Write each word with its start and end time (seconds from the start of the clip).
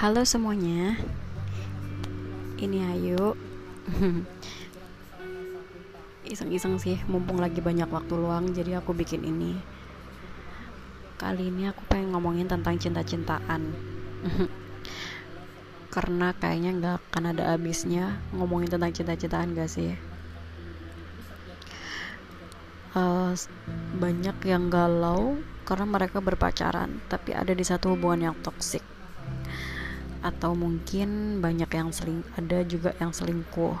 Halo 0.00 0.24
semuanya. 0.24 0.96
Ini 2.56 2.88
Ayu. 2.88 3.36
Iseng-iseng 6.32 6.80
sih 6.80 6.96
Mumpung 7.04 7.36
lagi 7.36 7.60
banyak 7.60 7.84
waktu 7.84 8.16
luang 8.16 8.48
Jadi 8.56 8.72
aku 8.80 8.96
bikin 8.96 9.20
ini. 9.28 9.60
Kali 11.20 11.52
ini 11.52 11.68
aku 11.68 11.84
pengen 11.84 12.16
ngomongin 12.16 12.48
tentang 12.48 12.80
cinta-cintaan. 12.80 13.76
Karena 15.92 16.32
kayaknya 16.32 16.80
gak 16.80 16.96
akan 17.12 17.36
ada 17.36 17.52
habisnya 17.52 18.24
Ngomongin 18.32 18.72
tentang 18.72 18.96
cinta-cintaan 18.96 19.52
gak 19.52 19.68
sih? 19.68 20.00
Uh, 22.96 23.36
Banyak 24.00 24.48
yang 24.48 24.72
galau 24.72 25.36
Karena 25.68 25.84
mereka 25.84 26.24
berpacaran 26.24 27.04
Tapi 27.04 27.36
ada 27.36 27.52
di 27.52 27.68
satu 27.68 27.92
hubungan 27.92 28.32
yang 28.32 28.36
toksik 28.40 28.80
atau 30.20 30.52
mungkin 30.52 31.40
banyak 31.40 31.68
yang 31.72 31.88
seling 31.92 32.20
ada 32.36 32.60
juga 32.64 32.92
yang 33.00 33.12
selingkuh. 33.12 33.76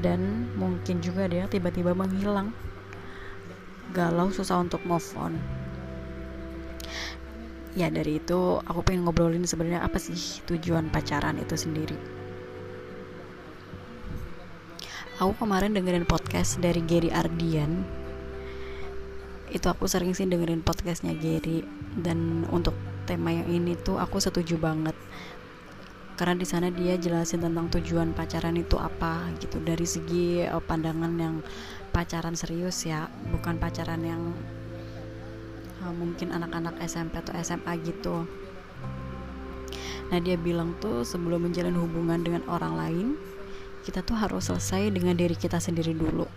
Dan 0.00 0.52
mungkin 0.56 1.00
juga 1.00 1.28
dia 1.28 1.48
tiba-tiba 1.48 1.92
menghilang. 1.92 2.52
Galau 3.92 4.32
susah 4.32 4.64
untuk 4.64 4.80
move 4.88 5.04
on. 5.20 5.36
Ya 7.72 7.88
dari 7.88 8.20
itu 8.20 8.60
aku 8.64 8.84
pengen 8.84 9.08
ngobrolin 9.08 9.48
sebenarnya 9.48 9.84
apa 9.84 9.96
sih 9.96 10.44
tujuan 10.44 10.92
pacaran 10.92 11.40
itu 11.40 11.56
sendiri. 11.56 11.96
Aku 15.20 15.36
kemarin 15.36 15.76
dengerin 15.76 16.08
podcast 16.08 16.60
dari 16.60 16.80
Gary 16.84 17.12
Ardian. 17.12 17.84
Itu 19.52 19.68
aku 19.68 19.84
sering 19.84 20.16
sih 20.16 20.24
dengerin 20.24 20.64
podcastnya 20.64 21.12
Gary. 21.16 21.64
Dan 21.96 22.48
untuk 22.48 22.74
tema 23.04 23.34
yang 23.34 23.48
ini 23.50 23.74
tuh 23.78 23.98
aku 23.98 24.22
setuju 24.22 24.58
banget. 24.58 24.94
Karena 26.12 26.38
di 26.38 26.46
sana 26.46 26.68
dia 26.70 26.94
jelasin 26.94 27.42
tentang 27.42 27.66
tujuan 27.72 28.14
pacaran 28.14 28.54
itu 28.54 28.78
apa 28.78 29.32
gitu. 29.42 29.58
Dari 29.58 29.86
segi 29.86 30.44
uh, 30.46 30.62
pandangan 30.62 31.12
yang 31.18 31.42
pacaran 31.90 32.38
serius 32.38 32.86
ya 32.86 33.10
bukan 33.32 33.58
pacaran 33.58 34.00
yang 34.04 34.22
uh, 35.82 35.92
mungkin 35.92 36.30
anak-anak 36.30 36.78
SMP 36.84 37.18
atau 37.18 37.34
SMA 37.42 37.72
gitu. 37.82 38.28
Nah 40.12 40.18
dia 40.20 40.36
bilang 40.36 40.76
tuh 40.78 41.02
sebelum 41.02 41.48
menjalin 41.48 41.74
hubungan 41.74 42.20
dengan 42.20 42.44
orang 42.46 42.76
lain 42.76 43.08
kita 43.82 44.04
tuh 44.06 44.14
harus 44.14 44.46
selesai 44.46 44.94
dengan 44.94 45.18
diri 45.18 45.34
kita 45.34 45.58
sendiri 45.58 45.96
dulu. 45.96 46.28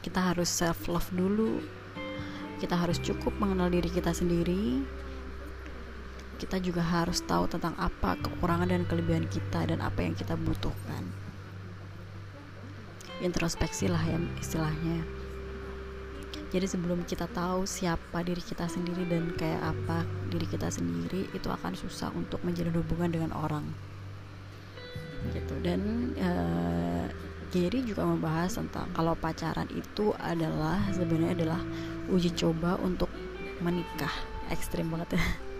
Kita 0.00 0.32
harus 0.32 0.48
self 0.48 0.88
love 0.88 1.10
dulu. 1.12 1.60
Kita 2.62 2.78
harus 2.78 2.96
cukup 3.02 3.34
mengenal 3.42 3.68
diri 3.68 3.90
kita 3.90 4.14
sendiri 4.14 4.80
kita 6.42 6.58
juga 6.58 6.82
harus 6.82 7.22
tahu 7.22 7.46
tentang 7.46 7.78
apa 7.78 8.18
kekurangan 8.18 8.66
dan 8.66 8.82
kelebihan 8.90 9.30
kita 9.30 9.62
dan 9.62 9.78
apa 9.78 10.02
yang 10.02 10.18
kita 10.18 10.34
butuhkan. 10.34 11.06
Introspeksi 13.22 13.86
lah 13.86 14.02
ya 14.02 14.18
istilahnya. 14.42 15.06
Jadi 16.50 16.66
sebelum 16.66 17.06
kita 17.06 17.30
tahu 17.30 17.62
siapa 17.62 18.26
diri 18.26 18.42
kita 18.42 18.66
sendiri 18.66 19.06
dan 19.06 19.30
kayak 19.38 19.62
apa 19.62 20.02
diri 20.34 20.44
kita 20.50 20.66
sendiri 20.66 21.30
itu 21.30 21.46
akan 21.46 21.78
susah 21.78 22.10
untuk 22.12 22.42
menjalin 22.42 22.74
hubungan 22.74 23.14
dengan 23.14 23.30
orang. 23.38 23.62
Gitu. 25.30 25.54
Dan 25.62 26.12
uh, 26.18 27.06
Gary 27.54 27.86
juga 27.86 28.02
membahas 28.02 28.58
tentang 28.58 28.90
kalau 28.98 29.14
pacaran 29.14 29.70
itu 29.70 30.10
adalah 30.18 30.82
sebenarnya 30.90 31.38
adalah 31.38 31.60
uji 32.10 32.34
coba 32.34 32.74
untuk 32.82 33.08
menikah. 33.62 34.12
Ekstrim 34.50 34.90
banget. 34.90 35.14
ya 35.16 35.22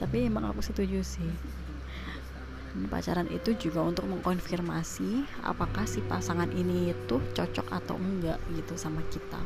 tapi 0.00 0.28
emang 0.28 0.48
aku 0.48 0.60
setuju 0.62 1.02
sih. 1.04 1.30
Pacaran 2.86 3.26
itu 3.32 3.56
juga 3.58 3.82
untuk 3.82 4.06
mengkonfirmasi 4.06 5.26
apakah 5.42 5.82
si 5.88 5.98
pasangan 6.04 6.52
ini 6.52 6.92
itu 6.92 7.16
cocok 7.34 7.66
atau 7.74 7.96
enggak 7.98 8.38
gitu 8.54 8.78
sama 8.78 9.02
kita. 9.08 9.40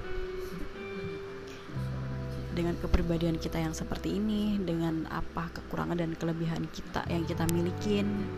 Dengan 2.53 2.77
kepribadian 2.77 3.41
kita 3.41 3.56
yang 3.56 3.72
seperti 3.72 4.21
ini 4.21 4.60
dengan 4.60 5.09
apa 5.09 5.49
kekurangan 5.56 5.97
dan 5.97 6.12
kelebihan 6.12 6.69
kita 6.69 7.09
yang 7.09 7.25
kita 7.25 7.49
milikin 7.49 8.28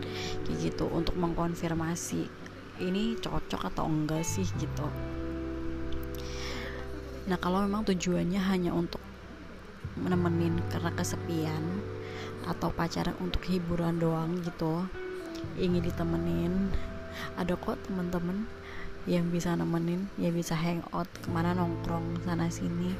kayak 0.47 0.71
gitu 0.71 0.87
untuk 0.87 1.19
mengkonfirmasi 1.19 2.31
ini 2.79 3.19
cocok 3.19 3.67
atau 3.75 3.83
enggak 3.89 4.23
sih 4.23 4.47
gitu. 4.55 4.87
Nah 7.25 7.41
kalau 7.41 7.65
memang 7.65 7.83
tujuannya 7.83 8.39
hanya 8.39 8.71
untuk 8.71 9.01
menemenin 9.95 10.59
karena 10.71 10.91
kesepian 10.93 11.83
atau 12.45 12.69
pacaran 12.69 13.15
untuk 13.23 13.41
hiburan 13.47 13.97
doang 13.97 14.39
gitu. 14.43 14.85
Ingin 15.57 15.83
ditemenin. 15.83 16.53
Ada 17.39 17.55
kok 17.55 17.79
temen-temen 17.87 18.43
yang 19.05 19.29
bisa 19.29 19.53
nemenin 19.53 20.09
yang 20.17 20.33
bisa 20.33 20.57
hangout 20.57 21.05
ke 21.21 21.29
mana 21.29 21.53
nongkrong 21.53 22.19
sana 22.25 22.49
sini. 22.49 22.91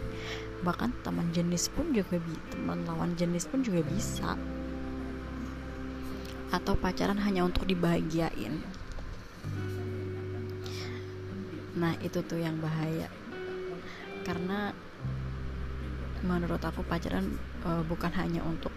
Bahkan 0.61 1.03
teman 1.03 1.33
jenis 1.33 1.67
pun 1.73 1.91
juga 1.91 2.21
bisa 2.21 2.41
teman 2.53 2.85
lawan 2.85 3.17
jenis 3.17 3.49
pun 3.49 3.65
juga 3.65 3.81
bisa. 3.85 4.37
Atau 6.53 6.77
pacaran 6.79 7.19
hanya 7.19 7.43
untuk 7.43 7.67
dibahagiain. 7.67 8.63
Nah 11.75 11.93
itu 11.99 12.23
tuh 12.23 12.39
yang 12.39 12.55
bahaya. 12.63 13.11
Karena 14.23 14.71
menurut 16.25 16.59
aku 16.59 16.81
pacaran 16.83 17.37
uh, 17.63 17.85
bukan 17.85 18.09
hanya 18.17 18.41
untuk 18.41 18.73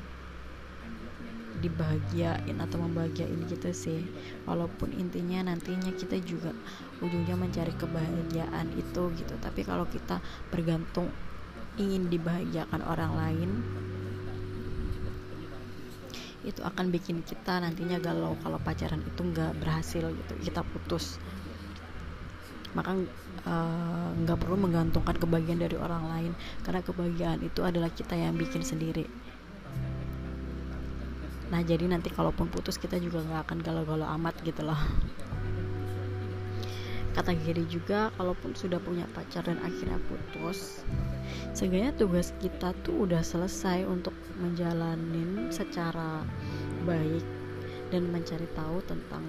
dibahagiain 1.59 2.55
atau 2.55 2.79
membahagiain 2.79 3.43
gitu 3.51 3.75
sih. 3.75 4.07
Walaupun 4.47 4.95
intinya 4.95 5.51
nantinya 5.51 5.91
kita 5.97 6.21
juga 6.23 6.55
ujungnya 7.03 7.35
mencari 7.35 7.75
kebahagiaan 7.75 8.71
itu 8.79 9.03
gitu. 9.19 9.35
Tapi 9.43 9.67
kalau 9.67 9.89
kita 9.91 10.23
bergantung 10.55 11.11
ingin 11.79 12.11
dibahagiakan 12.11 12.83
orang 12.87 13.13
lain 13.15 13.51
itu 16.47 16.63
akan 16.63 16.89
bikin 16.95 17.21
kita 17.27 17.61
nantinya 17.61 17.99
galau 17.99 18.39
kalau 18.41 18.57
pacaran 18.63 19.03
itu 19.03 19.21
nggak 19.21 19.59
berhasil 19.59 20.07
gitu 20.07 20.33
kita 20.41 20.63
putus 20.65 21.21
maka 22.79 22.95
eh, 22.95 24.09
nggak 24.23 24.39
uh, 24.39 24.41
perlu 24.41 24.55
menggantungkan 24.55 25.19
kebahagiaan 25.19 25.59
dari 25.59 25.75
orang 25.75 26.07
lain 26.07 26.33
karena 26.63 26.79
kebahagiaan 26.87 27.43
itu 27.43 27.67
adalah 27.67 27.91
kita 27.91 28.15
yang 28.15 28.39
bikin 28.39 28.63
sendiri. 28.63 29.11
Nah 31.51 31.59
jadi 31.67 31.91
nanti 31.91 32.15
kalaupun 32.15 32.47
putus 32.47 32.79
kita 32.79 33.03
juga 33.03 33.27
nggak 33.27 33.51
akan 33.51 33.59
galau-galau 33.67 34.07
amat 34.15 34.39
gitu 34.47 34.63
loh. 34.63 34.79
Kata 37.19 37.35
Giri 37.35 37.67
juga 37.67 38.15
kalaupun 38.15 38.55
sudah 38.55 38.79
punya 38.79 39.03
pacar 39.11 39.43
dan 39.43 39.59
akhirnya 39.59 39.99
putus 40.07 40.87
seenggaknya 41.51 41.91
tugas 41.99 42.31
kita 42.39 42.71
tuh 42.87 43.09
udah 43.09 43.19
selesai 43.19 43.83
untuk 43.91 44.15
menjalanin 44.39 45.51
secara 45.51 46.23
baik 46.87 47.27
dan 47.91 48.07
mencari 48.15 48.47
tahu 48.55 48.79
tentang 48.87 49.25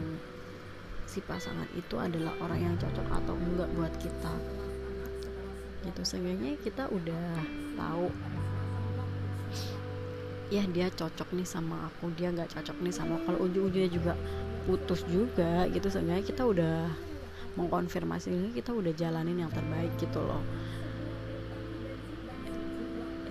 si 1.09 1.25
pasangan 1.25 1.65
itu 1.73 1.97
adalah 1.97 2.37
orang 2.37 2.69
yang 2.69 2.75
cocok 2.77 3.07
atau 3.09 3.33
enggak 3.33 3.69
buat 3.73 3.93
kita. 3.97 4.33
Gitu 5.81 6.01
seenggaknya 6.05 6.53
kita 6.61 6.85
udah 6.85 7.25
tahu 7.73 8.13
ya 10.53 10.61
dia 10.69 10.89
cocok 10.93 11.33
nih 11.33 11.45
sama 11.45 11.89
aku 11.89 12.09
dia 12.13 12.29
nggak 12.29 12.49
cocok 12.53 12.77
nih 12.81 12.93
sama 12.93 13.21
kalau 13.25 13.45
ujung-ujungnya 13.45 13.89
juga 13.89 14.13
putus 14.65 15.01
juga 15.09 15.65
gitu 15.73 15.89
seenggaknya 15.89 16.25
kita 16.25 16.45
udah 16.45 16.89
mengkonfirmasi 17.57 18.29
ini 18.29 18.49
kita 18.53 18.69
udah 18.69 18.93
jalanin 18.93 19.41
yang 19.41 19.49
terbaik 19.49 19.89
gitu 19.97 20.21
loh. 20.21 20.45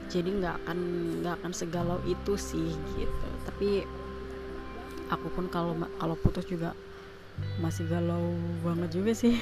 Jadi 0.08 0.40
nggak 0.40 0.54
akan 0.64 0.78
nggak 1.22 1.34
akan 1.42 1.52
segalau 1.54 2.00
itu 2.10 2.34
sih 2.34 2.74
gitu. 2.96 3.28
Tapi 3.46 3.86
aku 5.12 5.26
pun 5.30 5.46
kalau 5.52 5.76
kalau 6.00 6.16
putus 6.18 6.48
juga 6.48 6.72
masih 7.58 7.84
galau 7.90 8.34
banget 8.62 8.90
juga 9.02 9.12
sih. 9.14 9.34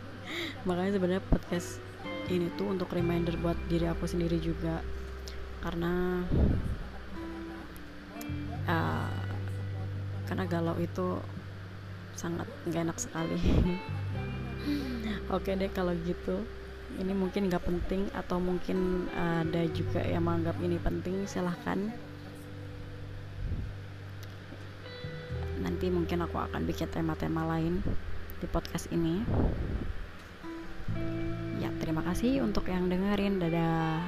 Makanya 0.66 0.96
sebenarnya 0.96 1.24
podcast 1.28 1.80
ini 2.30 2.48
tuh 2.54 2.72
untuk 2.72 2.88
reminder 2.94 3.36
buat 3.40 3.58
diri 3.68 3.90
aku 3.90 4.08
sendiri 4.08 4.40
juga. 4.40 4.80
Karena 5.60 6.24
uh, 8.64 9.24
karena 10.24 10.44
galau 10.48 10.76
itu 10.80 11.20
sangat 12.16 12.48
gak 12.68 12.84
enak 12.88 12.98
sekali. 13.00 13.38
Oke 15.34 15.54
deh 15.54 15.70
kalau 15.72 15.92
gitu. 16.06 16.42
Ini 16.90 17.14
mungkin 17.14 17.46
gak 17.46 17.64
penting 17.64 18.10
atau 18.12 18.42
mungkin 18.42 19.06
ada 19.14 19.62
juga 19.70 20.02
yang 20.02 20.26
menganggap 20.26 20.58
ini 20.58 20.76
penting 20.82 21.22
silahkan 21.28 21.92
nanti 25.80 25.96
mungkin 25.96 26.20
aku 26.28 26.36
akan 26.36 26.68
bikin 26.68 26.92
tema-tema 26.92 27.40
lain 27.56 27.80
di 28.36 28.44
podcast 28.44 28.92
ini. 28.92 29.24
Ya 31.56 31.72
terima 31.80 32.04
kasih 32.04 32.44
untuk 32.44 32.68
yang 32.68 32.92
dengerin. 32.92 33.40
Dadah 33.40 34.04